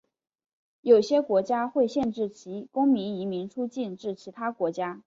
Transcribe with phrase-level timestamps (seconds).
[0.81, 4.99] 有些国家会限制其公民移民出境至其他国家。